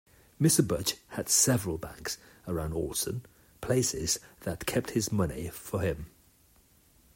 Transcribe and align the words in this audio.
Mr. 0.41 0.67
Butch 0.67 0.95
had 1.09 1.29
several 1.29 1.77
"banks" 1.77 2.17
around 2.47 2.73
Allston, 2.73 3.21
places 3.61 4.19
that 4.39 4.65
kept 4.65 4.89
his 4.97 5.11
money 5.11 5.49
for 5.49 5.81
him. 5.81 6.07